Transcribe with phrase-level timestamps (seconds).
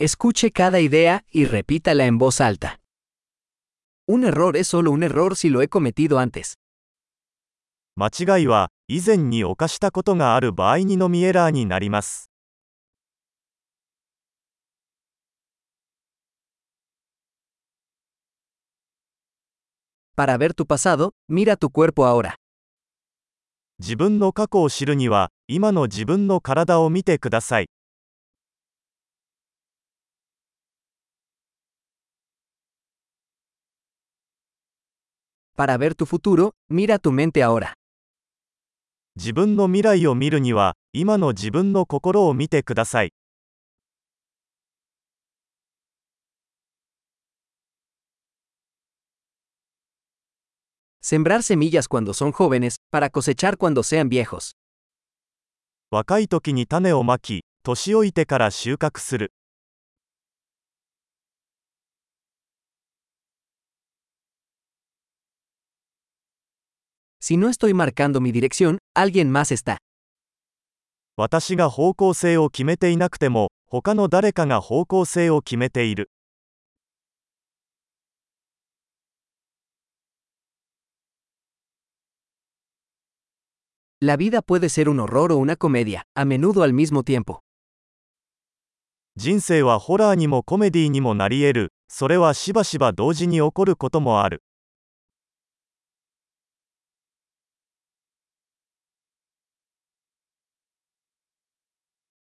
[0.00, 2.78] Escuche cada idea y repítala en voz alta.
[4.06, 6.56] Un error es solo un error si lo he cometido antes.
[7.96, 12.30] 間違いは以前に犯したことがある場合にのみエラーになります
[20.16, 22.36] Para ver tu pasado, mira tu cuerpo ahora.
[23.80, 27.68] 自分の過去を知るには今の自分の体を見てください
[35.58, 37.74] Para ver tu futuro, mira tu mente ahora.
[39.16, 43.12] 自分の未来を見るには今の自分の心を見てください
[51.02, 54.52] Sembrar semillas cuando son jóvenes, para cosechar cuando sean viejos.
[55.90, 59.32] 若い時に種をまき年老いてから収穫する
[67.27, 69.77] Si no estoy marcando mi dirección, alguien más está.
[71.15, 76.09] 私が方向性を決めていなくても他の誰かが方向性を決めている
[84.01, 87.39] La vida puede ser un horror o una comedia, a menudo al mismo tiempo.
[89.15, 94.41] 人生はホラーにもコメディにもなり得るそれはしばしば同時に起こることもある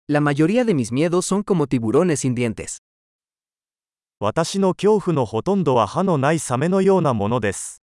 [0.08, 2.78] La mayoría de mis miedos son como tiburones sin dientes.
[4.20, 7.82] 私の恐怖のほとんどは歯のないサメのようなものです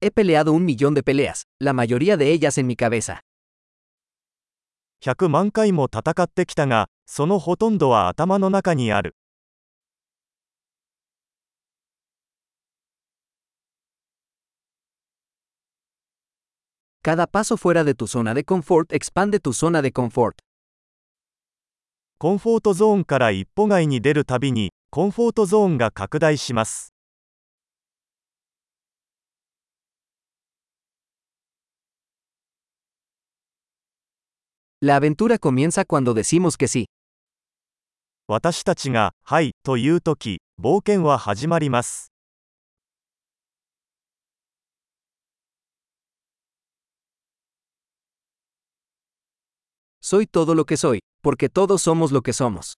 [0.00, 3.20] He peleado un millón de peleas, la mayoría de ellas en mi cabeza.
[5.04, 9.14] 100万回も戦ってきたがそのほとんどは頭の中にある
[17.05, 20.53] Cada paso fuera de tu zona de confort ォート
[22.17, 26.93] コンフォートゾーンから一歩外に出るたびにコンフォートゾーンが拡大します
[38.29, 42.12] 私たちが「はい」という時冒険は始まります
[50.05, 52.73] 「Soy todo lo que soy, porque todos somos lo que somos.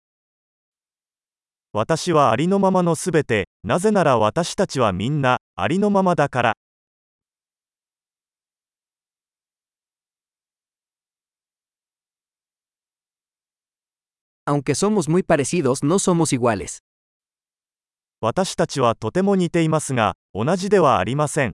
[1.74, 6.54] 私はありのままのすべてなぜなら私たちはみんなありのままだから
[14.46, 16.84] Aunque somos muy parecidos, no somos iguales.
[18.22, 21.54] 私たちはとても似ていますが同じではありません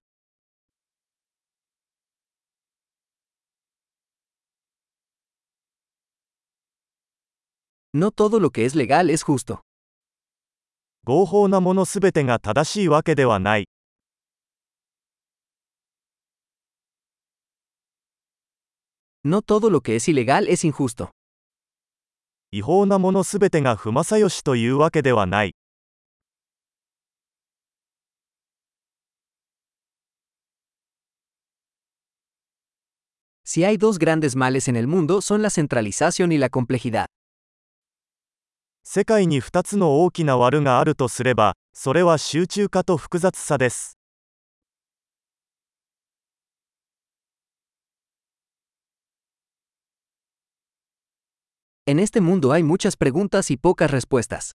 [7.93, 9.61] No todo lo que es legal es justo.
[11.03, 13.69] 合法なものすべてが正しいわけではない
[19.23, 21.11] No todo lo que es ilegal es injusto.
[22.51, 25.55] 違法なものすべてが不正よしというわけではない
[33.43, 37.07] Si hay dos grandes males en el mundo son la centralización y la complejidad.
[38.94, 43.96] 世界に2つの大きな悪があるとすればそれは集中化と複雑さです
[51.86, 54.52] En este mundo hay muchas preguntas y pocas respuestas.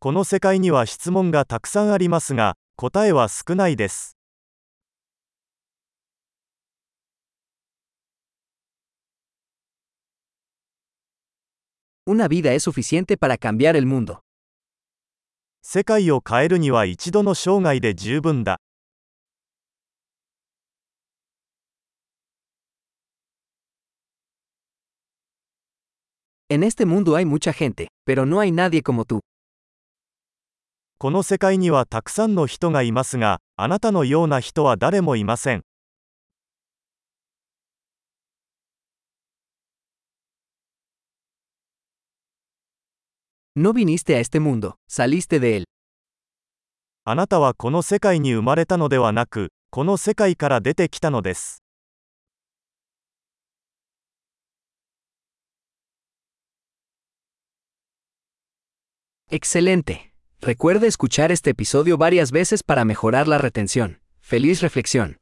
[0.00, 4.17] この世界には質問がたくさんありますが答えは少ないです
[12.07, 14.19] Una vida es suficiente para cambiar el mundo.
[15.61, 18.59] 世界を変えるには一度の生涯で十分だ
[26.49, 29.21] En este mundo hay mucha gente, pero no hay nadie como tú.
[30.99, 35.63] この世界にはたくさんの人がいますがあなたのような人は誰もいません
[43.60, 45.64] No viniste a este mundo, saliste de él.
[47.04, 51.64] あなたはこの世界に生まれたのではなく、この世界から出てきたのです。
[59.28, 60.12] Excelente.
[60.40, 63.98] Recuerda escuchar este episodio varias veces para mejorar la retención.
[64.20, 65.16] Feliz reflexión.